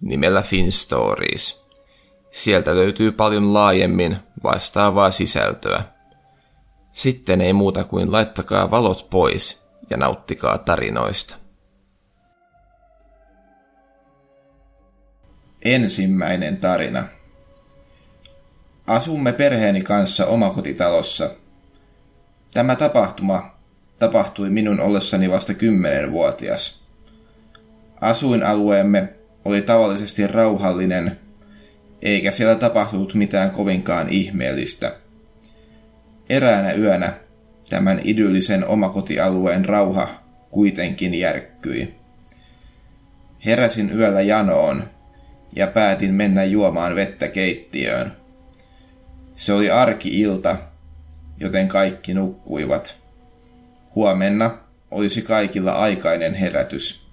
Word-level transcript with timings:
nimellä 0.00 0.42
FinStories. 0.42 1.64
Sieltä 2.30 2.74
löytyy 2.74 3.12
paljon 3.12 3.54
laajemmin 3.54 4.16
vastaavaa 4.42 5.10
sisältöä. 5.10 5.82
Sitten 6.92 7.40
ei 7.40 7.52
muuta 7.52 7.84
kuin 7.84 8.12
laittakaa 8.12 8.70
valot 8.70 9.06
pois 9.10 9.68
ja 9.90 9.96
nauttikaa 9.96 10.58
tarinoista. 10.58 11.36
Ensimmäinen 15.64 16.56
tarina. 16.56 17.04
Asumme 18.86 19.32
perheeni 19.32 19.82
kanssa 19.82 20.26
omakotitalossa. 20.26 21.30
Tämä 22.54 22.76
tapahtuma 22.76 23.58
tapahtui 23.98 24.50
minun 24.50 24.80
ollessani 24.80 25.30
vasta 25.30 25.54
kymmenenvuotias. 25.54 26.88
Asuinalueemme 28.00 29.17
oli 29.48 29.62
tavallisesti 29.62 30.26
rauhallinen, 30.26 31.18
eikä 32.02 32.30
siellä 32.30 32.54
tapahtunut 32.54 33.14
mitään 33.14 33.50
kovinkaan 33.50 34.08
ihmeellistä. 34.08 34.96
Eräänä 36.28 36.72
yönä 36.72 37.12
tämän 37.70 38.00
idyllisen 38.04 38.68
omakotialueen 38.68 39.64
rauha 39.64 40.08
kuitenkin 40.50 41.14
järkkyi. 41.14 41.94
Heräsin 43.44 43.98
yöllä 43.98 44.20
janoon 44.20 44.82
ja 45.56 45.66
päätin 45.66 46.14
mennä 46.14 46.44
juomaan 46.44 46.94
vettä 46.94 47.28
keittiöön. 47.28 48.12
Se 49.34 49.52
oli 49.52 49.70
arki-ilta, 49.70 50.56
joten 51.40 51.68
kaikki 51.68 52.14
nukkuivat. 52.14 52.98
Huomenna 53.94 54.58
olisi 54.90 55.22
kaikilla 55.22 55.72
aikainen 55.72 56.34
herätys. 56.34 57.07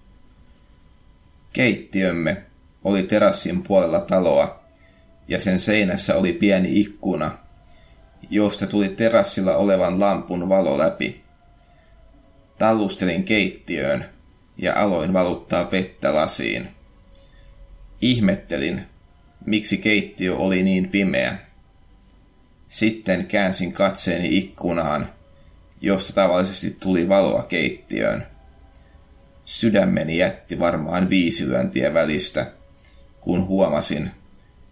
Keittiömme 1.56 2.44
oli 2.84 3.04
terassin 3.04 3.64
puolella 3.64 4.02
taloa 4.02 4.64
ja 5.28 5.40
sen 5.40 5.60
seinässä 5.60 6.16
oli 6.16 6.34
pieni 6.34 6.80
ikkuna, 6.80 7.38
josta 8.30 8.68
tuli 8.68 8.90
terassilla 8.90 9.56
olevan 9.56 10.00
lampun 10.00 10.50
valo 10.50 10.78
läpi. 10.78 11.24
Tallustelin 12.58 13.24
keittiöön 13.24 14.06
ja 14.58 14.74
aloin 14.76 15.14
valuttaa 15.14 15.72
vettä 15.72 16.16
lasiin. 16.16 16.68
Ihmettelin, 18.02 18.82
miksi 19.46 19.78
keittiö 19.78 20.36
oli 20.36 20.64
niin 20.64 20.90
pimeä. 20.90 21.38
Sitten 22.68 23.26
käänsin 23.26 23.74
katseeni 23.74 24.38
ikkunaan, 24.38 25.10
josta 25.82 26.14
tavallisesti 26.14 26.78
tuli 26.80 27.10
valoa 27.10 27.44
keittiöön. 27.44 28.35
Sydämeni 29.46 30.18
jätti 30.18 30.60
varmaan 30.60 31.10
viisi 31.10 31.48
lyöntiä 31.50 31.94
välistä, 31.94 32.52
kun 33.22 33.48
huomasin, 33.48 34.12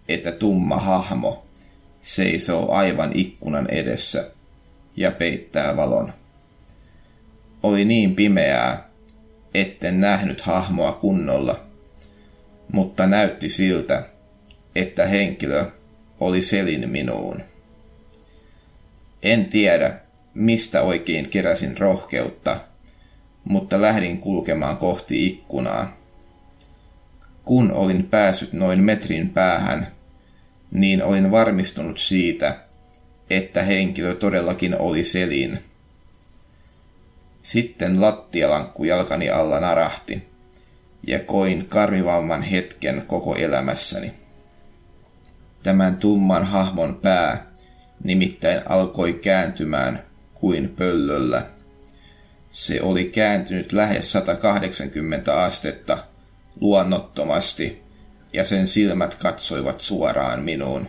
että 0.07 0.31
tumma 0.31 0.77
hahmo 0.77 1.45
seisoo 2.01 2.71
aivan 2.71 3.11
ikkunan 3.13 3.69
edessä 3.69 4.31
ja 4.95 5.11
peittää 5.11 5.77
valon. 5.77 6.13
Oli 7.63 7.85
niin 7.85 8.15
pimeää, 8.15 8.89
etten 9.53 10.01
nähnyt 10.01 10.41
hahmoa 10.41 10.91
kunnolla, 10.91 11.65
mutta 12.71 13.07
näytti 13.07 13.49
siltä, 13.49 14.09
että 14.75 15.05
henkilö 15.05 15.65
oli 16.19 16.41
selin 16.41 16.89
minuun. 16.89 17.41
En 19.23 19.45
tiedä, 19.45 19.99
mistä 20.33 20.81
oikein 20.81 21.29
keräsin 21.29 21.77
rohkeutta, 21.77 22.59
mutta 23.43 23.81
lähdin 23.81 24.17
kulkemaan 24.17 24.77
kohti 24.77 25.25
ikkunaa. 25.25 25.97
Kun 27.45 27.71
olin 27.71 28.03
päässyt 28.03 28.53
noin 28.53 28.83
metrin 28.83 29.29
päähän, 29.29 29.87
niin 30.71 31.03
olin 31.03 31.31
varmistunut 31.31 31.97
siitä, 31.97 32.59
että 33.29 33.63
henkilö 33.63 34.15
todellakin 34.15 34.79
oli 34.79 35.03
selin. 35.03 35.59
Sitten 37.41 38.01
lattialankku 38.01 38.83
jalkani 38.83 39.29
alla 39.29 39.59
narahti, 39.59 40.27
ja 41.07 41.19
koin 41.19 41.65
karmivamman 41.65 42.41
hetken 42.41 43.03
koko 43.07 43.35
elämässäni. 43.35 44.13
Tämän 45.63 45.97
tumman 45.97 46.43
hahmon 46.43 46.95
pää 46.95 47.53
nimittäin 48.03 48.61
alkoi 48.69 49.13
kääntymään 49.13 50.03
kuin 50.33 50.69
pöllöllä. 50.69 51.52
Se 52.53 52.81
oli 52.81 53.05
kääntynyt 53.05 53.71
lähes 53.71 54.11
180 54.11 55.43
astetta 55.43 55.97
luonnottomasti 56.59 57.81
ja 58.33 58.45
sen 58.45 58.67
silmät 58.67 59.15
katsoivat 59.15 59.81
suoraan 59.81 60.43
minuun. 60.43 60.87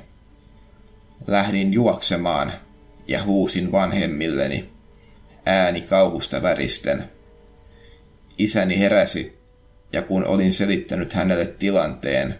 Lähdin 1.27 1.73
juoksemaan 1.73 2.53
ja 3.07 3.23
huusin 3.23 3.73
vanhemmilleni, 3.73 4.71
ääni 5.47 5.81
kauhusta 5.81 6.43
väristen. 6.43 7.05
Isäni 8.39 8.79
heräsi, 8.79 9.39
ja 9.93 10.03
kun 10.03 10.25
olin 10.25 10.53
selittänyt 10.53 11.13
hänelle 11.13 11.47
tilanteen, 11.47 12.39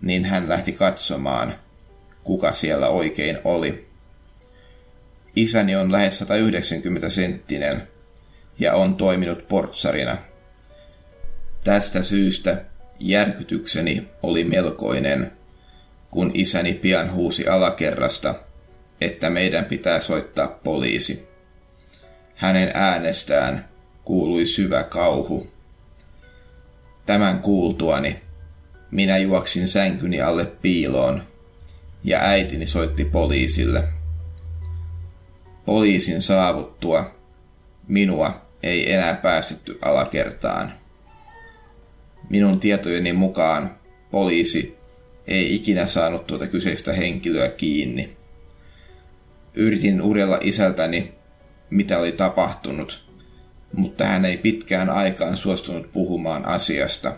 niin 0.00 0.24
hän 0.24 0.48
lähti 0.48 0.72
katsomaan, 0.72 1.54
kuka 2.24 2.52
siellä 2.52 2.88
oikein 2.88 3.38
oli. 3.44 3.88
Isäni 5.36 5.76
on 5.76 5.92
lähes 5.92 6.18
190 6.18 7.10
senttinen 7.10 7.93
ja 8.58 8.74
on 8.74 8.96
toiminut 8.96 9.48
portsarina. 9.48 10.16
Tästä 11.64 12.02
syystä 12.02 12.64
järkytykseni 12.98 14.08
oli 14.22 14.44
melkoinen, 14.44 15.32
kun 16.10 16.30
isäni 16.34 16.74
pian 16.74 17.12
huusi 17.12 17.48
alakerrasta, 17.48 18.34
että 19.00 19.30
meidän 19.30 19.64
pitää 19.64 20.00
soittaa 20.00 20.48
poliisi. 20.48 21.28
Hänen 22.34 22.70
äänestään 22.74 23.68
kuului 24.04 24.46
syvä 24.46 24.84
kauhu. 24.84 25.52
Tämän 27.06 27.40
kuultuani 27.40 28.22
minä 28.90 29.18
juoksin 29.18 29.68
sänkyni 29.68 30.20
alle 30.20 30.44
piiloon 30.44 31.22
ja 32.04 32.18
äitini 32.20 32.66
soitti 32.66 33.04
poliisille. 33.04 33.88
Poliisin 35.64 36.22
saavuttua 36.22 37.14
minua 37.88 38.43
ei 38.64 38.92
enää 38.92 39.14
päästetty 39.14 39.78
alakertaan. 39.82 40.72
Minun 42.30 42.60
tietojeni 42.60 43.12
mukaan 43.12 43.76
poliisi 44.10 44.78
ei 45.26 45.54
ikinä 45.54 45.86
saanut 45.86 46.26
tuota 46.26 46.46
kyseistä 46.46 46.92
henkilöä 46.92 47.50
kiinni. 47.50 48.16
Yritin 49.54 50.02
urella 50.02 50.38
isältäni, 50.40 51.14
mitä 51.70 51.98
oli 51.98 52.12
tapahtunut, 52.12 53.04
mutta 53.72 54.06
hän 54.06 54.24
ei 54.24 54.36
pitkään 54.36 54.90
aikaan 54.90 55.36
suostunut 55.36 55.92
puhumaan 55.92 56.44
asiasta. 56.44 57.12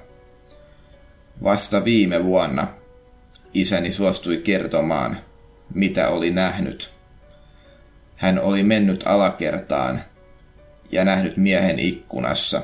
Vasta 1.42 1.84
viime 1.84 2.24
vuonna 2.24 2.68
isäni 3.54 3.92
suostui 3.92 4.36
kertomaan, 4.36 5.20
mitä 5.74 6.08
oli 6.08 6.30
nähnyt. 6.30 6.92
Hän 8.16 8.40
oli 8.40 8.62
mennyt 8.62 9.02
alakertaan 9.06 10.02
ja 10.92 11.04
nähnyt 11.04 11.36
miehen 11.36 11.78
ikkunassa. 11.78 12.62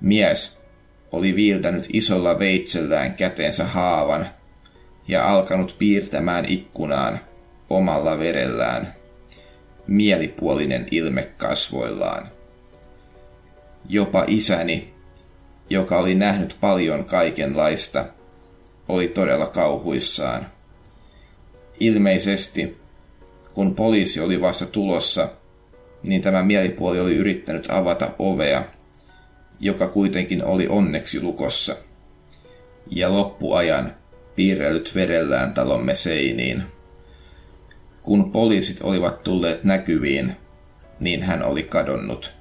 Mies 0.00 0.58
oli 1.12 1.36
viiltänyt 1.36 1.86
isolla 1.92 2.38
veitsellään 2.38 3.14
käteensä 3.14 3.64
haavan 3.64 4.28
ja 5.08 5.30
alkanut 5.30 5.76
piirtämään 5.78 6.44
ikkunaan 6.48 7.20
omalla 7.70 8.18
verellään, 8.18 8.94
mielipuolinen 9.86 10.86
ilme 10.90 11.22
kasvoillaan. 11.22 12.28
Jopa 13.88 14.24
isäni, 14.26 14.94
joka 15.70 15.98
oli 15.98 16.14
nähnyt 16.14 16.56
paljon 16.60 17.04
kaikenlaista, 17.04 18.04
oli 18.88 19.08
todella 19.08 19.46
kauhuissaan. 19.46 20.46
Ilmeisesti, 21.80 22.76
kun 23.54 23.74
poliisi 23.74 24.20
oli 24.20 24.40
vasta 24.40 24.66
tulossa, 24.66 25.28
niin 26.02 26.22
tämä 26.22 26.42
mielipuoli 26.42 27.00
oli 27.00 27.16
yrittänyt 27.16 27.70
avata 27.70 28.10
ovea, 28.18 28.64
joka 29.60 29.88
kuitenkin 29.88 30.44
oli 30.44 30.66
onneksi 30.68 31.22
lukossa. 31.22 31.76
ja 32.90 33.12
loppuajan 33.12 33.94
piirrellyt 34.36 34.94
verellään 34.94 35.54
talomme 35.54 35.94
seiniin. 35.94 36.62
Kun 38.02 38.32
poliisit 38.32 38.80
olivat 38.82 39.22
tulleet 39.22 39.64
näkyviin, 39.64 40.36
niin 41.00 41.22
hän 41.22 41.42
oli 41.42 41.62
kadonnut. 41.62 42.32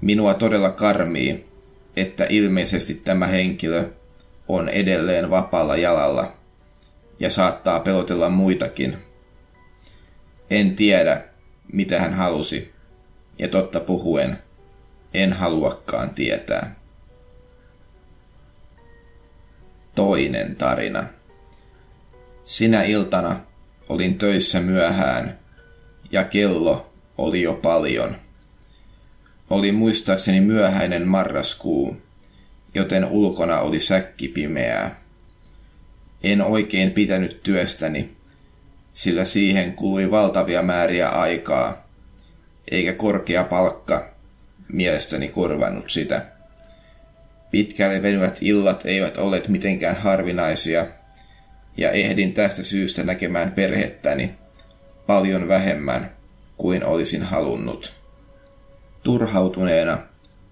Minua 0.00 0.34
todella 0.34 0.70
karmii, 0.70 1.46
että 1.96 2.26
ilmeisesti 2.28 2.94
tämä 2.94 3.26
henkilö 3.26 3.90
on 4.48 4.68
edelleen 4.68 5.30
vapaalla 5.30 5.76
jalalla 5.76 6.36
ja 7.20 7.30
saattaa 7.30 7.80
pelotella 7.80 8.28
muitakin. 8.28 8.96
En 10.50 10.74
tiedä, 10.74 11.27
mitä 11.72 12.00
hän 12.00 12.14
halusi, 12.14 12.72
ja 13.38 13.48
totta 13.48 13.80
puhuen, 13.80 14.38
en 15.14 15.32
haluakaan 15.32 16.10
tietää. 16.10 16.74
Toinen 19.94 20.56
tarina. 20.56 21.04
Sinä 22.44 22.82
iltana 22.82 23.40
olin 23.88 24.18
töissä 24.18 24.60
myöhään, 24.60 25.38
ja 26.10 26.24
kello 26.24 26.92
oli 27.18 27.42
jo 27.42 27.54
paljon. 27.54 28.16
Oli 29.50 29.72
muistaakseni 29.72 30.40
myöhäinen 30.40 31.08
marraskuu, 31.08 32.02
joten 32.74 33.04
ulkona 33.04 33.60
oli 33.60 33.80
säkki 33.80 34.28
pimeää. 34.28 35.02
En 36.22 36.42
oikein 36.42 36.90
pitänyt 36.90 37.42
työstäni, 37.42 38.16
sillä 38.98 39.24
siihen 39.24 39.74
kului 39.74 40.10
valtavia 40.10 40.62
määriä 40.62 41.08
aikaa, 41.08 41.86
eikä 42.70 42.92
korkea 42.92 43.44
palkka 43.44 44.08
mielestäni 44.72 45.28
korvannut 45.28 45.90
sitä. 45.90 46.26
Pitkälle 47.50 48.02
venyvät 48.02 48.38
illat 48.40 48.86
eivät 48.86 49.16
olleet 49.16 49.48
mitenkään 49.48 49.96
harvinaisia, 49.96 50.86
ja 51.76 51.90
ehdin 51.90 52.34
tästä 52.34 52.62
syystä 52.62 53.04
näkemään 53.04 53.52
perhettäni 53.52 54.34
paljon 55.06 55.48
vähemmän 55.48 56.10
kuin 56.56 56.84
olisin 56.84 57.22
halunnut. 57.22 57.92
Turhautuneena 59.02 59.98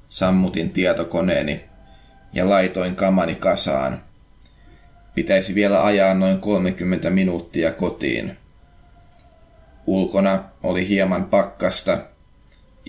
sammutin 0.09 0.71
tietokoneeni 0.71 1.65
ja 2.33 2.49
laitoin 2.49 2.97
kamani 2.97 3.35
kasaan. 3.35 4.03
Pitäisi 5.17 5.55
vielä 5.55 5.85
ajaa 5.85 6.15
noin 6.15 6.41
30 6.41 7.11
minuuttia 7.11 7.73
kotiin. 7.73 8.37
Ulkona 9.87 10.45
oli 10.63 10.89
hieman 10.89 11.25
pakkasta 11.25 11.99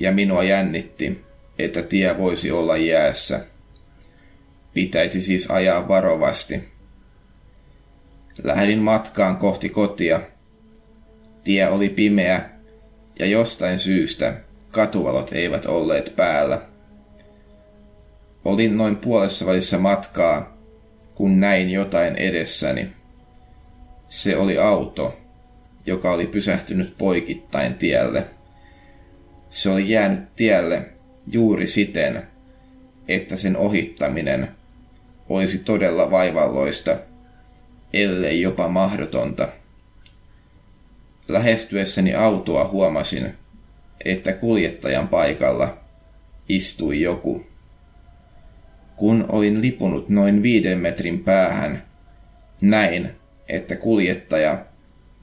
ja 0.01 0.11
minua 0.11 0.43
jännitti, 0.43 1.25
että 1.59 1.81
tie 1.81 2.17
voisi 2.17 2.51
olla 2.51 2.77
jäässä. 2.77 3.45
Pitäisi 4.73 5.21
siis 5.21 5.51
ajaa 5.51 5.87
varovasti. 5.87 6.67
Lähdin 8.43 8.79
matkaan 8.79 9.37
kohti 9.37 9.69
kotia. 9.69 10.21
Tie 11.43 11.69
oli 11.69 11.89
pimeä 11.89 12.49
ja 13.19 13.25
jostain 13.25 13.79
syystä 13.79 14.33
katuvalot 14.71 15.31
eivät 15.33 15.65
olleet 15.65 16.13
päällä. 16.15 16.61
Olin 18.45 18.77
noin 18.77 18.95
puolessa 18.95 19.45
välissä 19.45 19.77
matkaa, 19.77 20.56
kun 21.17 21.39
näin 21.39 21.69
jotain 21.69 22.15
edessäni. 22.15 22.89
Se 24.09 24.37
oli 24.37 24.57
auto, 24.57 25.17
joka 25.85 26.11
oli 26.11 26.27
pysähtynyt 26.27 26.97
poikittain 26.97 27.73
tielle. 27.73 28.25
Se 29.49 29.69
oli 29.69 29.89
jäänyt 29.89 30.35
tielle 30.35 30.89
juuri 31.27 31.67
siten, 31.67 32.23
että 33.07 33.35
sen 33.35 33.57
ohittaminen 33.57 34.47
olisi 35.29 35.57
todella 35.57 36.11
vaivalloista, 36.11 36.97
ellei 37.93 38.41
jopa 38.41 38.67
mahdotonta. 38.67 39.47
Lähestyessäni 41.27 42.15
autoa 42.15 42.67
huomasin, 42.67 43.33
että 44.05 44.33
kuljettajan 44.33 45.07
paikalla 45.07 45.77
istui 46.49 47.01
joku. 47.01 47.45
Kun 48.97 49.25
olin 49.29 49.61
lipunut 49.61 50.09
noin 50.09 50.43
viiden 50.43 50.77
metrin 50.77 51.23
päähän, 51.23 51.83
näin, 52.61 53.11
että 53.47 53.75
kuljettaja 53.75 54.65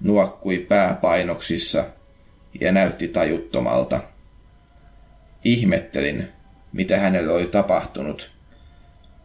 nuokkui 0.00 0.58
pääpainoksissa 0.58 1.84
ja 2.60 2.72
näytti 2.72 3.08
tajuttomalta. 3.08 4.00
Ihmettelin, 5.44 6.28
mitä 6.72 6.98
hänelle 6.98 7.32
oli 7.32 7.46
tapahtunut. 7.46 8.30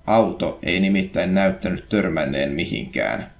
Auto 0.05 0.59
ei 0.63 0.79
nimittäin 0.79 1.33
näyttänyt 1.33 1.89
törmänneen 1.89 2.51
mihinkään. 2.51 3.31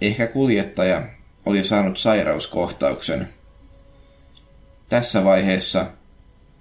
Ehkä 0.00 0.26
kuljettaja 0.26 1.06
oli 1.46 1.62
saanut 1.62 1.98
sairauskohtauksen. 1.98 3.28
Tässä 4.88 5.24
vaiheessa 5.24 5.86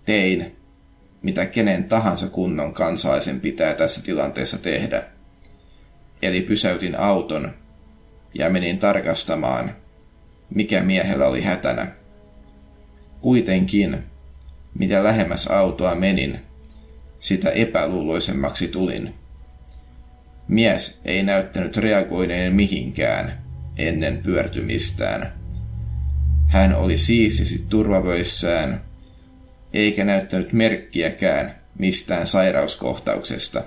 tein, 0.05 0.58
mitä 1.21 1.45
kenen 1.45 1.83
tahansa 1.83 2.27
kunnon 2.27 2.73
kansalaisen 2.73 3.39
pitää 3.41 3.73
tässä 3.73 4.01
tilanteessa 4.03 4.57
tehdä. 4.57 5.03
Eli 6.21 6.41
pysäytin 6.41 6.99
auton 6.99 7.53
ja 8.33 8.49
menin 8.49 8.79
tarkastamaan, 8.79 9.75
mikä 10.55 10.83
miehellä 10.83 11.27
oli 11.27 11.41
hätänä. 11.41 11.87
Kuitenkin, 13.21 14.03
mitä 14.73 15.03
lähemmäs 15.03 15.47
autoa 15.47 15.95
menin, 15.95 16.39
sitä 17.19 17.49
epäluuloisemmaksi 17.49 18.67
tulin. 18.67 19.13
Mies 20.47 20.99
ei 21.05 21.23
näyttänyt 21.23 21.77
reagoineen 21.77 22.55
mihinkään 22.55 23.31
ennen 23.77 24.17
pyörtymistään. 24.17 25.33
Hän 26.47 26.75
oli 26.75 26.97
siististi 26.97 27.65
turvavöissään, 27.69 28.81
eikä 29.73 30.05
näyttänyt 30.05 30.53
merkkiäkään 30.53 31.55
mistään 31.77 32.27
sairauskohtauksesta. 32.27 33.63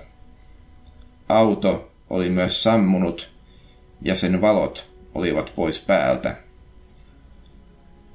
Auto 1.29 1.93
oli 2.11 2.31
myös 2.31 2.63
sammunut 2.63 3.31
ja 4.03 4.15
sen 4.15 4.41
valot 4.41 4.91
olivat 5.15 5.53
pois 5.55 5.79
päältä. 5.79 6.37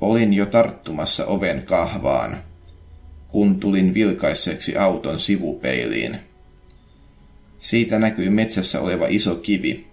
Olin 0.02 0.34
jo 0.34 0.46
tarttumassa 0.46 1.26
oven 1.26 1.66
kahvaan, 1.66 2.44
kun 3.28 3.60
tulin 3.60 3.94
vilkaiseksi 3.94 4.78
auton 4.78 5.20
sivupeiliin. 5.20 6.20
Siitä 7.60 8.00
näkyi 8.00 8.30
metsässä 8.30 8.82
oleva 8.82 9.06
iso 9.10 9.36
kivi. 9.36 9.88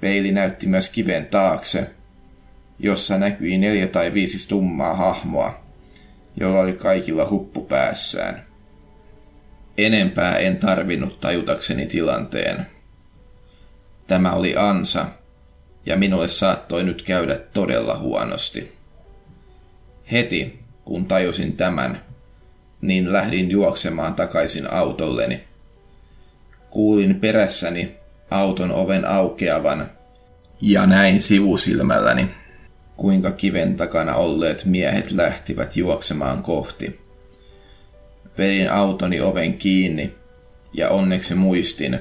Peili 0.00 0.32
näytti 0.32 0.66
myös 0.66 0.88
kiven 0.88 1.26
taakse, 1.26 1.90
jossa 2.78 3.18
näkyi 3.18 3.58
neljä 3.58 3.86
tai 3.86 4.14
viisi 4.14 4.48
tummaa 4.48 4.94
hahmoa, 4.94 5.60
jolla 6.36 6.60
oli 6.60 6.72
kaikilla 6.72 7.28
huppu 7.30 7.64
päässään. 7.64 8.46
Enempää 9.78 10.38
en 10.38 10.56
tarvinnut 10.56 11.20
tajutakseni 11.20 11.86
tilanteen. 11.86 12.66
Tämä 14.06 14.32
oli 14.32 14.56
ansa, 14.56 15.06
ja 15.86 15.96
minulle 15.96 16.28
saattoi 16.28 16.84
nyt 16.84 17.02
käydä 17.02 17.36
todella 17.36 17.98
huonosti. 17.98 18.72
Heti, 20.12 20.60
kun 20.84 21.06
tajusin 21.06 21.56
tämän, 21.56 22.04
niin 22.80 23.12
lähdin 23.12 23.50
juoksemaan 23.50 24.14
takaisin 24.14 24.72
autolleni. 24.72 25.44
Kuulin 26.70 27.20
perässäni 27.20 27.96
auton 28.30 28.70
oven 28.72 29.04
aukeavan 29.04 29.90
ja 30.60 30.86
näin 30.86 31.20
sivusilmälläni, 31.20 32.30
kuinka 33.00 33.32
kiven 33.32 33.76
takana 33.76 34.14
olleet 34.14 34.64
miehet 34.64 35.10
lähtivät 35.10 35.76
juoksemaan 35.76 36.42
kohti. 36.42 37.00
Vedin 38.38 38.70
autoni 38.70 39.20
oven 39.20 39.54
kiinni 39.54 40.14
ja 40.72 40.90
onneksi 40.90 41.34
muistin, 41.34 42.00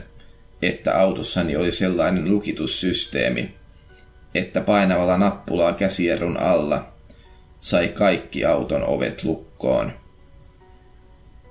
että 0.62 1.00
autossani 1.00 1.56
oli 1.56 1.72
sellainen 1.72 2.32
lukitussysteemi, 2.32 3.56
että 4.36 4.62
painavalla 4.62 5.18
nappulaa 5.18 5.74
käsierun 5.74 6.38
alla 6.38 6.92
sai 7.60 7.88
kaikki 7.88 8.46
auton 8.46 8.84
ovet 8.84 9.24
lukkoon. 9.24 9.92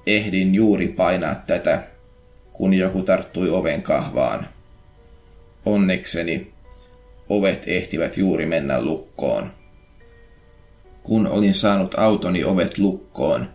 Ehdin 0.07 0.55
juuri 0.55 0.89
painaa 0.89 1.35
tätä, 1.35 1.83
kun 2.53 2.75
joku 2.75 3.03
tarttui 3.03 3.51
oven 3.51 3.83
kahvaan. 3.83 4.49
Onnekseni 5.67 6.53
ovet 7.29 7.65
ehtivät 7.67 8.17
juuri 8.17 8.47
mennä 8.47 8.83
lukkoon. 8.83 9.51
Kun 11.03 11.27
olin 11.27 11.55
saanut 11.55 11.95
autoni 11.99 12.45
ovet 12.45 12.79
lukkoon, 12.79 13.51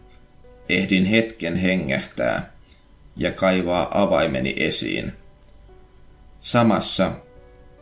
ehdin 0.70 1.06
hetken 1.06 1.56
hengähtää 1.56 2.54
ja 3.18 3.32
kaivaa 3.32 4.02
avaimeni 4.02 4.54
esiin. 4.58 5.14
Samassa 6.40 7.12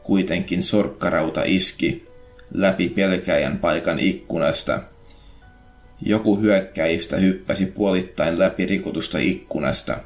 kuitenkin 0.04 0.64
sorkkarauta 0.64 1.42
iski 1.46 2.08
läpi 2.54 2.90
pelkäjän 2.90 3.58
paikan 3.58 4.00
ikkunasta. 4.00 4.84
Joku 6.02 6.40
hyökkäistä 6.40 7.18
hyppäsi 7.18 7.66
puolittain 7.66 8.40
läpi 8.40 8.66
rikotusta 8.66 9.18
ikkunasta 9.18 9.98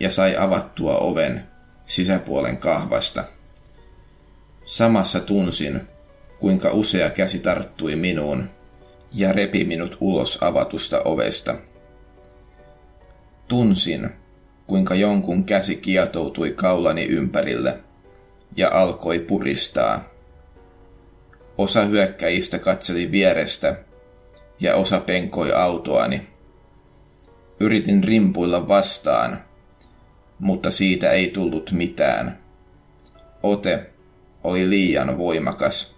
ja 0.00 0.10
sai 0.10 0.36
avattua 0.36 0.96
oven 0.96 1.44
sisäpuolen 1.86 2.56
kahvasta. 2.56 3.24
Samassa 4.64 5.20
tunsin, 5.20 5.80
kuinka 6.38 6.70
usea 6.70 7.10
käsi 7.10 7.38
tarttui 7.38 7.96
minuun 7.96 8.50
ja 9.12 9.32
repi 9.32 9.64
minut 9.64 9.96
ulos 10.00 10.38
avatusta 10.40 11.02
ovesta. 11.04 11.54
Tunsin, 13.48 14.10
kuinka 14.66 14.94
jonkun 14.94 15.44
käsi 15.44 15.76
kietoutui 15.76 16.50
kaulani 16.50 17.04
ympärille 17.04 17.80
ja 18.56 18.70
alkoi 18.72 19.18
puristaa. 19.18 20.04
Osa 21.58 21.84
hyökkäjistä 21.84 22.58
katseli 22.58 23.10
vierestä 23.10 23.76
ja 24.60 24.74
osa 24.74 25.00
penkoi 25.00 25.52
autoani. 25.52 26.28
Yritin 27.60 28.04
rimpuilla 28.04 28.68
vastaan, 28.68 29.38
mutta 30.38 30.70
siitä 30.70 31.10
ei 31.10 31.28
tullut 31.28 31.70
mitään. 31.72 32.38
Ote 33.42 33.93
oli 34.44 34.70
liian 34.70 35.18
voimakas. 35.18 35.94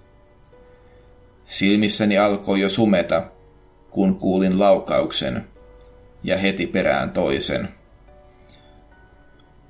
Silmissäni 1.44 2.18
alkoi 2.18 2.60
jo 2.60 2.68
sumeta, 2.68 3.22
kun 3.90 4.18
kuulin 4.18 4.58
laukauksen 4.58 5.48
ja 6.22 6.38
heti 6.38 6.66
perään 6.66 7.10
toisen. 7.10 7.68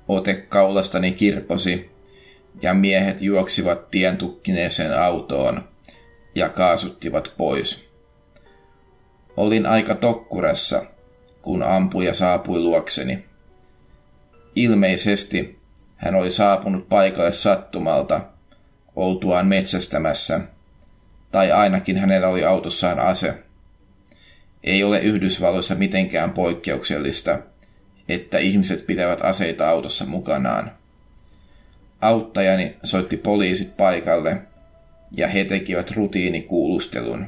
Ote 0.07 0.33
kaulastani 0.33 1.11
kirposi 1.11 1.91
ja 2.61 2.73
miehet 2.73 3.21
juoksivat 3.21 3.91
tien 3.91 4.17
tukkineeseen 4.17 4.99
autoon 4.99 5.69
ja 6.35 6.49
kaasuttivat 6.49 7.33
pois. 7.37 7.89
Olin 9.37 9.65
aika 9.65 9.95
tokkurassa, 9.95 10.85
kun 11.41 11.63
ampuja 11.63 12.13
saapui 12.13 12.59
luokseni. 12.59 13.25
Ilmeisesti 14.55 15.59
hän 15.95 16.15
oli 16.15 16.31
saapunut 16.31 16.89
paikalle 16.89 17.31
sattumalta, 17.31 18.21
oltuaan 18.97 19.47
metsästämässä, 19.47 20.39
tai 21.31 21.51
ainakin 21.51 21.97
hänellä 21.97 22.27
oli 22.27 22.45
autossaan 22.45 22.99
ase. 22.99 23.33
Ei 24.63 24.83
ole 24.83 24.99
Yhdysvalloissa 24.99 25.75
mitenkään 25.75 26.31
poikkeuksellista, 26.31 27.39
että 28.09 28.37
ihmiset 28.37 28.87
pitävät 28.87 29.21
aseita 29.21 29.69
autossa 29.69 30.05
mukanaan. 30.05 30.71
Auttajani 32.01 32.77
soitti 32.83 33.17
poliisit 33.17 33.77
paikalle 33.77 34.41
ja 35.11 35.27
he 35.27 35.45
tekivät 35.45 35.91
rutiinikuulustelun. 35.91 37.25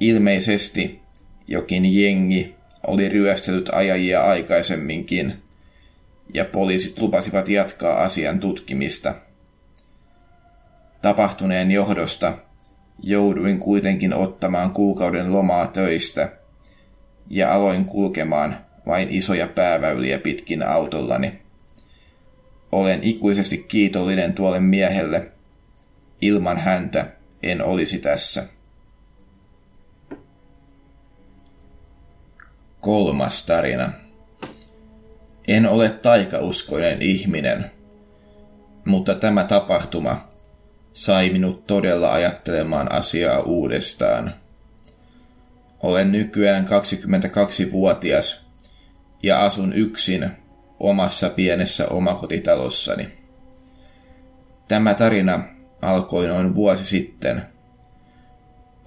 Ilmeisesti 0.00 1.00
jokin 1.48 2.02
jengi 2.02 2.56
oli 2.86 3.08
ryöstellyt 3.08 3.68
ajajia 3.72 4.22
aikaisemminkin 4.22 5.42
ja 6.34 6.44
poliisit 6.44 6.98
lupasivat 6.98 7.48
jatkaa 7.48 8.02
asian 8.02 8.40
tutkimista. 8.40 9.14
Tapahtuneen 11.06 11.70
johdosta 11.70 12.38
jouduin 13.02 13.58
kuitenkin 13.58 14.14
ottamaan 14.14 14.70
kuukauden 14.70 15.32
lomaa 15.32 15.66
töistä 15.66 16.32
ja 17.30 17.54
aloin 17.54 17.84
kulkemaan 17.84 18.66
vain 18.86 19.08
isoja 19.10 19.46
pääväyliä 19.46 20.18
pitkin 20.18 20.62
autollani. 20.62 21.42
Olen 22.72 22.98
ikuisesti 23.02 23.58
kiitollinen 23.58 24.32
tuolle 24.32 24.60
miehelle. 24.60 25.32
Ilman 26.22 26.58
häntä 26.58 27.12
en 27.42 27.64
olisi 27.64 27.98
tässä. 27.98 28.46
Kolmas 32.80 33.46
tarina. 33.46 33.92
En 35.48 35.66
ole 35.66 35.88
taikauskoinen 35.88 37.02
ihminen, 37.02 37.70
mutta 38.84 39.14
tämä 39.14 39.44
tapahtuma 39.44 40.35
sai 40.96 41.30
minut 41.30 41.66
todella 41.66 42.12
ajattelemaan 42.12 42.92
asiaa 42.92 43.40
uudestaan. 43.40 44.34
Olen 45.82 46.12
nykyään 46.12 46.64
22-vuotias 46.64 48.46
ja 49.22 49.42
asun 49.42 49.72
yksin 49.72 50.30
omassa 50.80 51.30
pienessä 51.30 51.86
omakotitalossani. 51.88 53.08
Tämä 54.68 54.94
tarina 54.94 55.44
alkoi 55.82 56.26
noin 56.26 56.54
vuosi 56.54 56.86
sitten. 56.86 57.42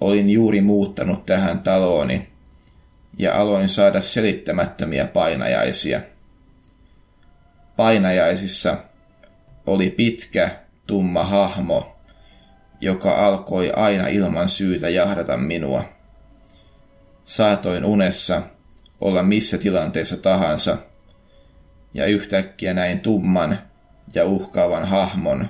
Olin 0.00 0.30
juuri 0.30 0.60
muuttanut 0.60 1.26
tähän 1.26 1.60
talooni 1.60 2.28
ja 3.18 3.34
aloin 3.40 3.68
saada 3.68 4.02
selittämättömiä 4.02 5.06
painajaisia. 5.06 6.00
Painajaisissa 7.76 8.76
oli 9.66 9.90
pitkä, 9.90 10.50
tumma 10.86 11.24
hahmo, 11.24 11.99
joka 12.80 13.26
alkoi 13.26 13.72
aina 13.76 14.06
ilman 14.06 14.48
syytä 14.48 14.88
jahdata 14.88 15.36
minua. 15.36 15.84
Saatoin 17.24 17.84
unessa 17.84 18.42
olla 19.00 19.22
missä 19.22 19.58
tilanteessa 19.58 20.16
tahansa, 20.16 20.78
ja 21.94 22.06
yhtäkkiä 22.06 22.74
näin 22.74 23.00
tumman 23.00 23.58
ja 24.14 24.24
uhkaavan 24.24 24.84
hahmon 24.84 25.48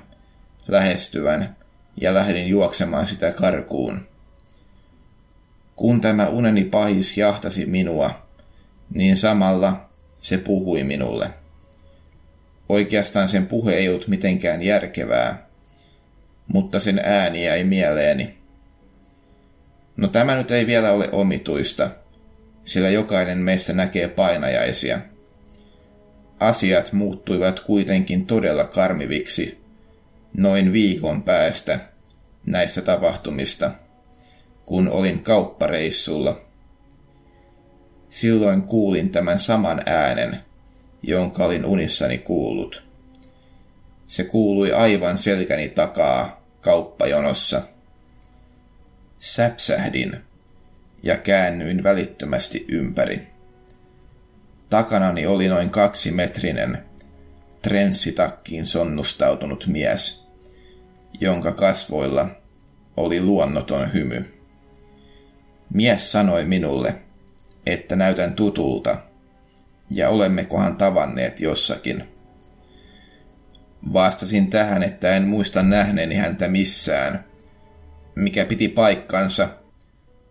lähestyvän 0.67 1.55
ja 2.01 2.13
lähdin 2.13 2.47
juoksemaan 2.47 3.07
sitä 3.07 3.31
karkuun. 3.31 4.07
Kun 5.75 6.01
tämä 6.01 6.27
uneni 6.27 6.65
pahis 6.65 7.17
jahtasi 7.17 7.65
minua, 7.65 8.27
niin 8.93 9.17
samalla 9.17 9.89
se 10.19 10.37
puhui 10.37 10.83
minulle. 10.83 11.29
Oikeastaan 12.69 13.29
sen 13.29 13.47
puhe 13.47 13.73
ei 13.73 13.89
ollut 13.89 14.07
mitenkään 14.07 14.61
järkevää, 14.61 15.47
mutta 16.47 16.79
sen 16.79 17.01
ääni 17.03 17.45
jäi 17.45 17.63
mieleeni. 17.63 18.37
No 19.97 20.07
tämä 20.07 20.35
nyt 20.35 20.51
ei 20.51 20.67
vielä 20.67 20.91
ole 20.91 21.09
omituista, 21.11 21.89
sillä 22.65 22.89
jokainen 22.89 23.37
meistä 23.37 23.73
näkee 23.73 24.07
painajaisia. 24.07 24.99
Asiat 26.39 26.93
muuttuivat 26.93 27.59
kuitenkin 27.59 28.25
todella 28.25 28.63
karmiviksi 28.63 29.61
noin 30.37 30.73
viikon 30.73 31.23
päästä 31.23 31.79
näistä 32.45 32.81
tapahtumista, 32.81 33.71
kun 34.65 34.87
olin 34.87 35.23
kauppareissulla. 35.23 36.41
Silloin 38.09 38.61
kuulin 38.61 39.09
tämän 39.09 39.39
saman 39.39 39.81
äänen, 39.85 40.39
jonka 41.03 41.45
olin 41.45 41.65
unissani 41.65 42.17
kuullut. 42.17 42.90
Se 44.11 44.23
kuului 44.23 44.71
aivan 44.71 45.17
selkäni 45.17 45.69
takaa 45.69 46.45
kauppajonossa. 46.61 47.61
Säpsähdin 49.19 50.17
ja 51.03 51.17
käännyin 51.17 51.83
välittömästi 51.83 52.65
ympäri. 52.67 53.27
Takanani 54.69 55.25
oli 55.25 55.47
noin 55.47 55.69
kaksimetrinen, 55.69 56.85
trenssitakkiin 57.61 58.65
sonnustautunut 58.65 59.67
mies, 59.67 60.27
jonka 61.19 61.51
kasvoilla 61.51 62.29
oli 62.97 63.21
luonnoton 63.21 63.93
hymy. 63.93 64.39
Mies 65.73 66.11
sanoi 66.11 66.45
minulle, 66.45 66.95
että 67.65 67.95
näytän 67.95 68.33
tutulta, 68.33 68.97
ja 69.89 70.09
olemmekohan 70.09 70.77
tavanneet 70.77 71.39
jossakin. 71.39 72.20
Vastasin 73.93 74.49
tähän, 74.49 74.83
että 74.83 75.15
en 75.15 75.27
muista 75.27 75.63
nähneeni 75.63 76.15
häntä 76.15 76.47
missään, 76.47 77.25
mikä 78.15 78.45
piti 78.45 78.67
paikkansa, 78.67 79.49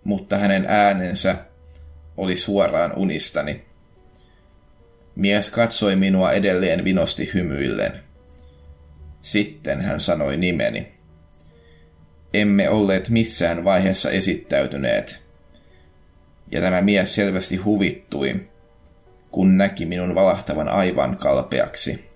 mutta 0.04 0.37
hänen 0.38 0.64
äänensä 0.69 1.37
oli 2.16 2.37
suoraan 2.37 2.92
unistani. 2.97 3.64
Mies 5.16 5.50
katsoi 5.50 5.97
minua 5.97 6.33
edelleen 6.33 6.85
vinosti 6.85 7.30
hymyillen. 7.35 7.92
Sitten 9.23 9.80
hän 9.80 10.00
sanoi 10.00 10.37
nimeni. 10.37 10.92
Emme 12.35 12.69
olleet 12.69 13.09
missään 13.09 13.64
vaiheessa 13.64 14.11
esittäytyneet. 14.11 15.23
Ja 16.50 16.61
tämä 16.61 16.83
mies 16.83 17.14
selvästi 17.14 17.57
huvittui, 17.57 18.49
kun 19.30 19.59
näki 19.59 19.87
minun 19.87 20.14
valahtavan 20.14 20.69
aivan 20.69 21.16
kalpeaksi. 21.16 22.10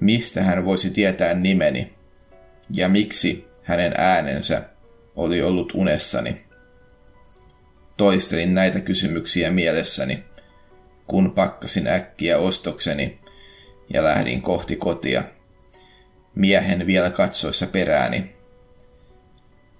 Mistä 0.00 0.42
hän 0.42 0.64
voisi 0.64 0.90
tietää 0.90 1.34
nimeni, 1.34 1.94
ja 2.70 2.88
miksi 2.88 3.48
hänen 3.62 3.94
äänensä 3.98 4.62
oli 5.16 5.42
ollut 5.42 5.72
unessani? 5.74 6.44
Toistelin 7.96 8.54
näitä 8.54 8.80
kysymyksiä 8.80 9.50
mielessäni, 9.50 10.24
kun 11.06 11.32
pakkasin 11.32 11.86
äkkiä 11.86 12.38
ostokseni 12.38 13.18
ja 13.92 14.02
lähdin 14.02 14.42
kohti 14.42 14.76
kotia. 14.76 15.22
Miehen 16.34 16.86
vielä 16.86 17.10
katsoissa 17.10 17.66
perääni. 17.66 18.34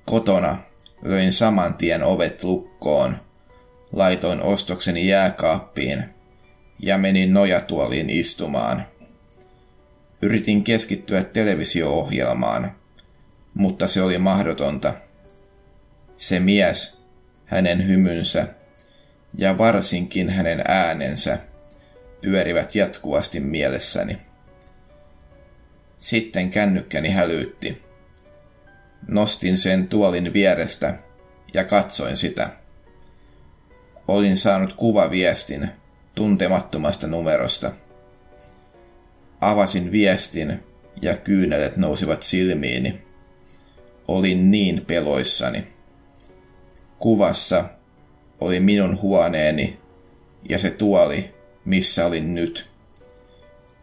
Kotona 0.06 0.58
löin 1.02 1.32
saman 1.32 1.74
tien 1.74 2.02
ovet 2.02 2.44
lukkoon, 2.44 3.16
laitoin 3.92 4.42
ostokseni 4.42 5.08
jääkaappiin 5.08 6.04
ja 6.78 6.98
menin 6.98 7.34
nojatuoliin 7.34 8.10
istumaan. 8.10 8.86
Yritin 10.24 10.64
keskittyä 10.64 11.22
televisio-ohjelmaan, 11.22 12.72
mutta 13.54 13.86
se 13.86 14.02
oli 14.02 14.18
mahdotonta. 14.18 14.94
Se 16.16 16.40
mies, 16.40 17.00
hänen 17.44 17.86
hymynsä 17.86 18.46
ja 19.38 19.58
varsinkin 19.58 20.30
hänen 20.30 20.64
äänensä 20.68 21.38
pyörivät 22.20 22.74
jatkuvasti 22.74 23.40
mielessäni. 23.40 24.18
Sitten 25.98 26.50
kännykkäni 26.50 27.10
hälytti. 27.10 27.82
Nostin 29.08 29.58
sen 29.58 29.88
tuolin 29.88 30.32
vierestä 30.32 30.94
ja 31.54 31.64
katsoin 31.64 32.16
sitä. 32.16 32.50
Olin 34.08 34.36
saanut 34.36 34.72
kuvaviestin 34.72 35.68
tuntemattomasta 36.14 37.06
numerosta. 37.06 37.72
Avasin 39.50 39.92
viestin 39.92 40.64
ja 41.02 41.16
kyynelet 41.16 41.76
nousivat 41.76 42.22
silmiini. 42.22 43.02
Olin 44.08 44.50
niin 44.50 44.84
peloissani. 44.86 45.66
Kuvassa 46.98 47.64
oli 48.40 48.60
minun 48.60 49.02
huoneeni 49.02 49.78
ja 50.48 50.58
se 50.58 50.70
tuoli, 50.70 51.34
missä 51.64 52.06
olin 52.06 52.34
nyt. 52.34 52.70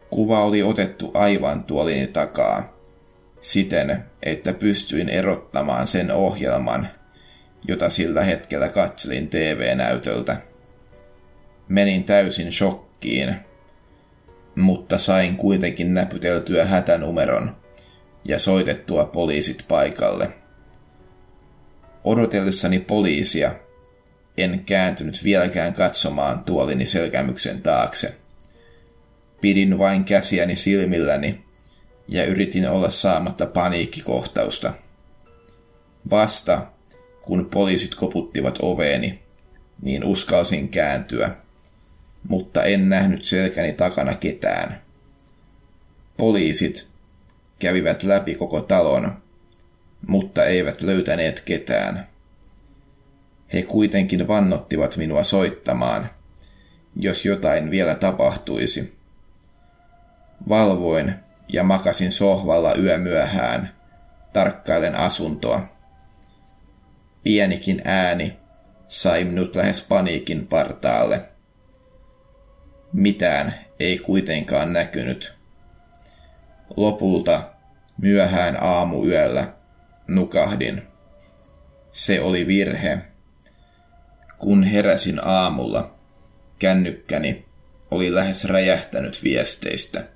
Kuva 0.09 0.43
oli 0.43 0.63
otettu 0.63 1.11
aivan 1.13 1.63
tuolini 1.63 2.07
takaa, 2.07 2.77
siten, 3.41 4.03
että 4.23 4.53
pystyin 4.53 5.09
erottamaan 5.09 5.87
sen 5.87 6.11
ohjelman, 6.11 6.87
jota 7.67 7.89
sillä 7.89 8.23
hetkellä 8.23 8.69
katselin 8.69 9.27
TV-näytöltä. 9.27 10.37
Menin 11.67 12.03
täysin 12.03 12.51
shokkiin, 12.51 13.35
mutta 14.55 14.97
sain 14.97 15.37
kuitenkin 15.37 15.93
näpyteltyä 15.93 16.65
hätänumeron 16.65 17.55
ja 18.25 18.39
soitettua 18.39 19.05
poliisit 19.05 19.65
paikalle. 19.67 20.29
Odotellessani 22.03 22.79
poliisia 22.79 23.51
en 24.37 24.63
kääntynyt 24.65 25.23
vieläkään 25.23 25.73
katsomaan 25.73 26.43
tuolini 26.43 26.85
selkämyksen 26.85 27.61
taakse. 27.61 28.15
Pidin 29.41 29.77
vain 29.77 30.03
käsiäni 30.03 30.55
silmilläni 30.55 31.45
ja 32.07 32.25
yritin 32.25 32.69
olla 32.69 32.89
saamatta 32.89 33.45
paniikkikohtausta. 33.45 34.73
Vasta 36.09 36.67
kun 37.21 37.49
poliisit 37.53 37.95
koputtivat 37.95 38.57
oveeni, 38.61 39.23
niin 39.81 40.03
uskalsin 40.03 40.69
kääntyä, 40.69 41.35
mutta 42.27 42.63
en 42.63 42.89
nähnyt 42.89 43.23
selkäni 43.23 43.73
takana 43.73 44.13
ketään. 44.13 44.81
Poliisit 46.17 46.87
kävivät 47.59 48.03
läpi 48.03 48.35
koko 48.35 48.61
talon, 48.61 49.21
mutta 50.07 50.45
eivät 50.45 50.81
löytäneet 50.81 51.41
ketään. 51.41 52.07
He 53.53 53.61
kuitenkin 53.61 54.27
vannottivat 54.27 54.97
minua 54.97 55.23
soittamaan, 55.23 56.09
jos 56.95 57.25
jotain 57.25 57.71
vielä 57.71 57.95
tapahtuisi. 57.95 58.97
Valvoin 60.49 61.13
ja 61.47 61.63
makasin 61.63 62.11
sohvalla 62.11 62.75
yömyöhään, 62.75 63.75
tarkkailen 64.33 64.95
asuntoa. 64.95 65.67
Pienikin 67.23 67.81
ääni 67.85 68.37
sai 68.87 69.23
minut 69.23 69.55
lähes 69.55 69.81
paniikin 69.81 70.47
partaalle. 70.47 71.30
Mitään 72.93 73.53
ei 73.79 73.97
kuitenkaan 73.97 74.73
näkynyt. 74.73 75.33
Lopulta 76.77 77.43
myöhään 77.97 78.57
aamuyöllä 78.61 79.53
nukahdin. 80.07 80.81
Se 81.91 82.21
oli 82.21 82.47
virhe. 82.47 82.97
Kun 84.37 84.63
heräsin 84.63 85.19
aamulla, 85.27 85.95
kännykkäni 86.59 87.45
oli 87.91 88.15
lähes 88.15 88.45
räjähtänyt 88.45 89.23
viesteistä. 89.23 90.07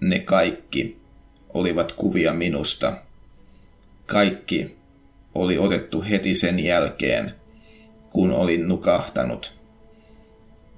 Ne 0.00 0.18
kaikki 0.18 1.00
olivat 1.54 1.92
kuvia 1.92 2.32
minusta. 2.32 3.02
Kaikki 4.06 4.78
oli 5.34 5.58
otettu 5.58 6.04
heti 6.10 6.34
sen 6.34 6.60
jälkeen, 6.60 7.34
kun 8.10 8.32
olin 8.32 8.68
nukahtanut. 8.68 9.54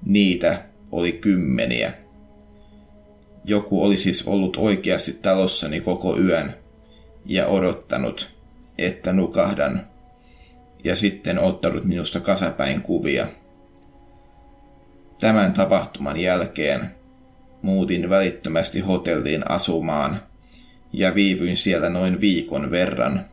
Niitä 0.05 0.63
oli 0.97 1.11
kymmeniä. 1.11 1.93
Joku 3.45 3.83
oli 3.83 3.97
siis 3.97 4.27
ollut 4.27 4.57
oikeasti 4.57 5.13
talossani 5.13 5.79
koko 5.81 6.17
yön 6.19 6.53
ja 7.25 7.47
odottanut, 7.47 8.29
että 8.77 9.13
nukahdan, 9.13 9.87
ja 10.83 10.95
sitten 10.95 11.39
ottanut 11.39 11.85
minusta 11.85 12.19
kasapäin 12.19 12.81
kuvia. 12.81 13.27
Tämän 15.19 15.53
tapahtuman 15.53 16.19
jälkeen 16.19 16.91
muutin 17.61 18.09
välittömästi 18.09 18.79
hotelliin 18.79 19.51
asumaan 19.51 20.21
ja 20.93 21.15
viivyin 21.15 21.57
siellä 21.57 21.89
noin 21.89 22.21
viikon 22.21 22.71
verran. 22.71 23.25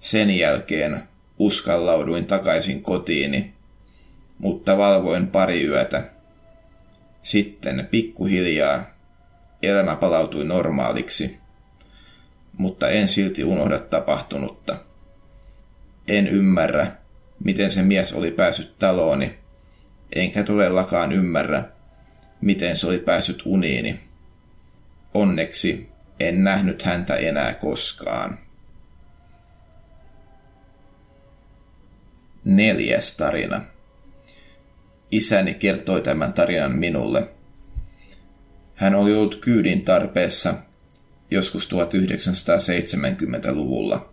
Sen 0.00 0.30
jälkeen 0.30 1.02
uskallauduin 1.38 2.26
takaisin 2.26 2.82
kotiini, 2.82 3.52
mutta 4.38 4.78
valvoin 4.78 5.26
pari 5.26 5.64
yötä. 5.64 6.11
Sitten 7.22 7.88
pikkuhiljaa 7.90 8.90
elämä 9.62 9.96
palautui 9.96 10.44
normaaliksi, 10.44 11.38
mutta 12.58 12.88
en 12.88 13.08
silti 13.08 13.44
unohda 13.44 13.78
tapahtunutta. 13.78 14.76
En 16.08 16.26
ymmärrä, 16.26 16.92
miten 17.44 17.70
se 17.70 17.82
mies 17.82 18.12
oli 18.12 18.30
päässyt 18.30 18.78
talooni, 18.78 19.38
enkä 20.14 20.42
todellakaan 20.42 21.12
ymmärrä, 21.12 21.64
miten 22.40 22.76
se 22.76 22.86
oli 22.86 22.98
päässyt 22.98 23.42
uniini. 23.46 24.00
Onneksi 25.14 25.90
en 26.20 26.44
nähnyt 26.44 26.82
häntä 26.82 27.16
enää 27.16 27.54
koskaan. 27.54 28.38
Neljäs 32.44 33.16
tarina. 33.16 33.71
Isäni 35.12 35.54
kertoi 35.54 36.00
tämän 36.00 36.32
tarinan 36.32 36.72
minulle. 36.72 37.28
Hän 38.74 38.94
oli 38.94 39.14
ollut 39.14 39.36
kyydin 39.36 39.82
tarpeessa 39.82 40.54
joskus 41.30 41.68
1970-luvulla. 41.68 44.12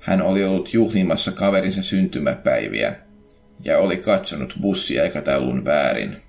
Hän 0.00 0.22
oli 0.22 0.44
ollut 0.44 0.74
juhlimassa 0.74 1.32
kaverinsa 1.32 1.82
syntymäpäiviä 1.82 2.96
ja 3.64 3.78
oli 3.78 3.96
katsonut 3.96 4.54
bussiaikataulun 4.60 5.64
väärin 5.64 6.24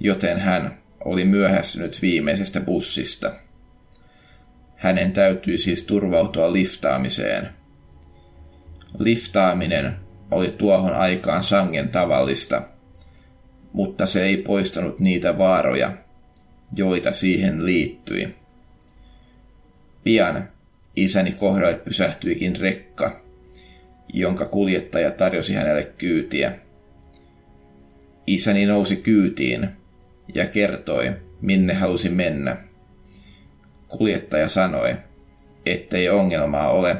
joten 0.00 0.38
hän 0.38 0.78
oli 1.04 1.24
myöhästynyt 1.24 2.02
viimeisestä 2.02 2.60
bussista. 2.60 3.32
Hänen 4.76 5.12
täytyi 5.12 5.58
siis 5.58 5.82
turvautua 5.82 6.52
liftaamiseen. 6.52 7.48
Liftaaminen 8.98 9.96
oli 10.30 10.50
tuohon 10.50 10.94
aikaan 10.94 11.44
sangen 11.44 11.88
tavallista, 11.88 12.62
mutta 13.72 14.06
se 14.06 14.24
ei 14.24 14.36
poistanut 14.36 15.00
niitä 15.00 15.38
vaaroja, 15.38 15.92
joita 16.76 17.12
siihen 17.12 17.66
liittyi. 17.66 18.34
Pian 20.04 20.48
isäni 20.96 21.32
kohdalle 21.32 21.74
pysähtyikin 21.74 22.56
rekka, 22.56 23.20
jonka 24.12 24.44
kuljettaja 24.44 25.10
tarjosi 25.10 25.54
hänelle 25.54 25.92
kyytiä. 25.98 26.52
Isäni 28.26 28.66
nousi 28.66 28.96
kyytiin 28.96 29.68
ja 30.34 30.46
kertoi, 30.46 31.12
minne 31.40 31.74
halusi 31.74 32.08
mennä. 32.08 32.56
Kuljettaja 33.88 34.48
sanoi, 34.48 34.96
ettei 35.66 36.08
ongelmaa 36.08 36.70
ole, 36.70 36.96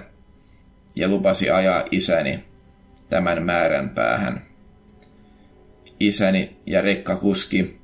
ja 0.96 1.08
lupasi 1.08 1.50
ajaa 1.50 1.84
isäni 1.90 2.47
tämän 3.10 3.42
määrän 3.42 3.90
päähän. 3.90 4.42
Isäni 6.00 6.56
ja 6.66 6.80
rekkakuski 6.80 7.80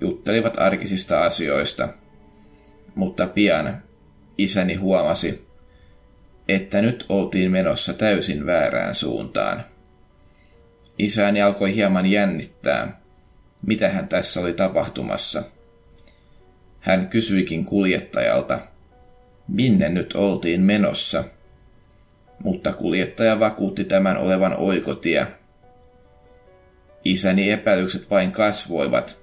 juttelivat 0.00 0.60
arkisista 0.60 1.22
asioista, 1.22 1.88
mutta 2.94 3.26
pian 3.26 3.82
isäni 4.38 4.74
huomasi, 4.74 5.48
että 6.48 6.82
nyt 6.82 7.04
oltiin 7.08 7.50
menossa 7.50 7.92
täysin 7.92 8.46
väärään 8.46 8.94
suuntaan. 8.94 9.64
Isäni 10.98 11.42
alkoi 11.42 11.74
hieman 11.74 12.06
jännittää, 12.06 13.00
mitä 13.66 13.88
hän 13.88 14.08
tässä 14.08 14.40
oli 14.40 14.52
tapahtumassa. 14.52 15.42
Hän 16.80 17.08
kysyikin 17.08 17.64
kuljettajalta, 17.64 18.58
minne 19.48 19.88
nyt 19.88 20.12
oltiin 20.12 20.60
menossa, 20.60 21.24
mutta 22.42 22.72
kuljettaja 22.72 23.40
vakuutti 23.40 23.84
tämän 23.84 24.16
olevan 24.16 24.54
oikotie. 24.58 25.26
Isäni 27.04 27.50
epäilykset 27.50 28.10
vain 28.10 28.32
kasvoivat, 28.32 29.20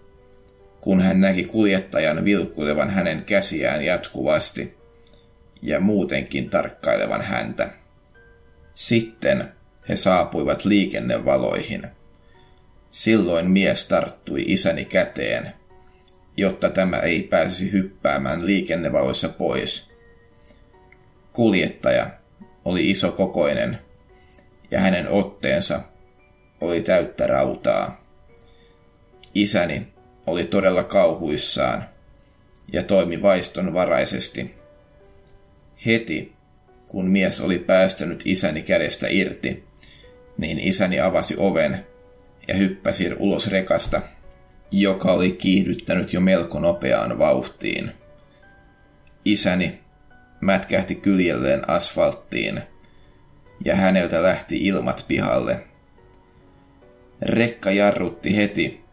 kun 0.79 1.01
hän 1.01 1.21
näki 1.21 1.43
kuljettajan 1.43 2.25
vilkuilevan 2.25 2.89
hänen 2.89 3.23
käsiään 3.23 3.85
jatkuvasti 3.85 4.77
ja 5.61 5.79
muutenkin 5.79 6.49
tarkkailevan 6.49 7.21
häntä. 7.21 7.69
Sitten 8.73 9.51
he 9.89 9.95
saapuivat 9.95 10.65
liikennevaloihin. 10.65 11.87
Silloin 12.91 13.51
mies 13.51 13.87
tarttui 13.87 14.43
isäni 14.47 14.85
käteen, 14.85 15.53
jotta 16.37 16.69
tämä 16.69 16.97
ei 16.97 17.23
pääsisi 17.23 17.71
hyppäämään 17.71 18.45
liikennevaloissa 18.45 19.29
pois. 19.29 19.89
Kuljettaja 21.33 22.16
oli 22.67 22.89
iso 22.89 23.11
kokoinen 23.11 23.79
ja 24.71 24.79
hänen 24.79 25.09
otteensa 25.09 25.81
oli 26.61 26.81
täyttä 26.81 27.27
rautaa. 27.27 28.03
Isäni 29.35 29.87
oli 30.25 30.45
todella 30.45 30.83
kauhuissaan 30.83 31.89
ja 32.73 32.83
toimi 32.83 33.21
vaistonvaraisesti. 33.21 34.55
Heti, 35.85 36.33
kun 36.87 37.05
mies 37.05 37.41
oli 37.41 37.59
päästänyt 37.59 38.21
isäni 38.25 38.61
kädestä 38.61 39.07
irti, 39.09 39.63
niin 40.37 40.59
isäni 40.59 40.99
avasi 40.99 41.35
oven 41.37 41.85
ja 42.47 42.55
hyppäsi 42.55 43.13
ulos 43.19 43.47
rekasta, 43.47 44.01
joka 44.71 45.11
oli 45.11 45.31
kiihdyttänyt 45.31 46.13
jo 46.13 46.19
melko 46.19 46.59
nopeaan 46.59 47.19
vauhtiin. 47.19 47.91
Isäni 49.25 49.86
mätkähti 50.41 50.95
kyljelleen 50.95 51.69
asfalttiin 51.69 52.61
ja 53.65 53.75
häneltä 53.75 54.23
lähti 54.23 54.57
ilmat 54.57 55.05
pihalle. 55.07 55.63
Rekka 57.21 57.71
jarrutti 57.71 58.35
heti 58.35 58.83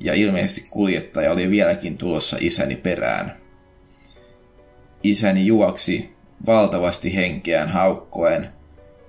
ja 0.00 0.14
ilmeisesti 0.14 0.66
kuljettaja 0.70 1.32
oli 1.32 1.50
vieläkin 1.50 1.98
tulossa 1.98 2.36
isäni 2.40 2.76
perään. 2.76 3.36
Isäni 5.02 5.46
juoksi 5.46 6.16
valtavasti 6.46 7.16
henkeään 7.16 7.68
haukkoen 7.68 8.48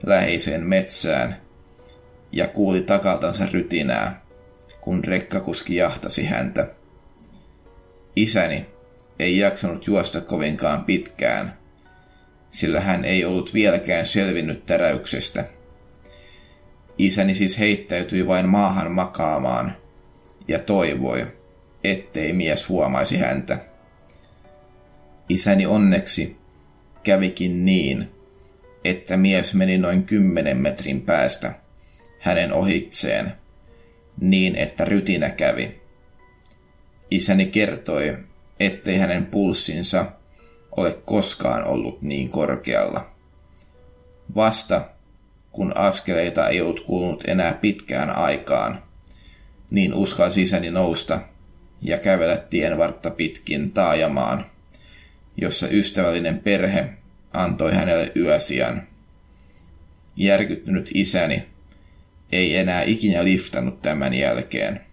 läheiseen 0.06 0.64
metsään 0.64 1.38
ja 2.32 2.48
kuuli 2.48 2.82
takaltansa 2.82 3.46
rytinää, 3.52 4.26
kun 4.82 5.04
rekkakuski 5.04 5.76
jahtasi 5.76 6.26
häntä. 6.26 6.68
Isäni 8.16 8.66
ei 9.20 9.38
jaksanut 9.38 9.88
juosta 9.88 10.22
kovinkaan 10.22 10.86
pitkään, 10.86 11.61
sillä 12.52 12.80
hän 12.80 13.06
ei 13.06 13.26
ollut 13.26 13.54
vieläkään 13.54 14.06
selvinnyt 14.06 14.66
täräyksestä. 14.66 15.46
Isäni 16.98 17.36
siis 17.36 17.60
heittäytyi 17.60 18.28
vain 18.28 18.50
maahan 18.50 18.92
makaamaan 18.92 19.78
ja 20.48 20.60
toivoi, 20.60 21.28
ettei 21.84 22.34
mies 22.34 22.70
huomaisi 22.70 23.18
häntä. 23.18 23.58
Isäni 25.30 25.66
onneksi 25.66 26.38
kävikin 27.04 27.66
niin, 27.66 28.10
että 28.84 29.18
mies 29.18 29.54
meni 29.54 29.78
noin 29.78 30.04
kymmenen 30.04 30.58
metrin 30.58 31.02
päästä 31.02 31.54
hänen 32.20 32.54
ohitseen, 32.54 33.34
niin 34.22 34.56
että 34.56 34.86
rytinä 34.86 35.30
kävi. 35.30 35.82
Isäni 37.12 37.46
kertoi, 37.46 38.18
ettei 38.60 38.98
hänen 38.98 39.26
pulssinsa 39.26 40.12
ole 40.78 41.02
koskaan 41.06 41.68
ollut 41.68 42.02
niin 42.02 42.30
korkealla. 42.30 43.12
Vasta 44.36 44.90
kun 45.52 45.78
askeleita 45.78 46.50
ei 46.50 46.62
ollut 46.62 46.80
kulunut 46.80 47.24
enää 47.28 47.54
pitkään 47.54 48.10
aikaan, 48.10 48.84
niin 49.72 49.94
uskalsi 49.94 50.42
isäni 50.42 50.72
nousta 50.72 51.20
ja 51.82 51.98
kävellä 51.98 52.38
tien 52.38 52.78
vartta 52.78 53.10
pitkin 53.10 53.72
taajamaan, 53.72 54.46
jossa 55.38 55.68
ystävällinen 55.68 56.40
perhe 56.40 56.90
antoi 57.34 57.74
hänelle 57.74 58.12
yösijan. 58.16 58.82
Järkyttynyt 60.16 60.92
isäni 60.94 61.44
ei 62.32 62.56
enää 62.56 62.84
ikinä 62.84 63.24
liftannut 63.24 63.82
tämän 63.82 64.14
jälkeen. 64.14 64.91